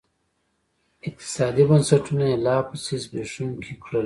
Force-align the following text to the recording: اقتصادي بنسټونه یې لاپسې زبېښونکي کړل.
اقتصادي 1.07 1.63
بنسټونه 1.69 2.25
یې 2.31 2.37
لاپسې 2.45 2.95
زبېښونکي 3.03 3.73
کړل. 3.83 3.99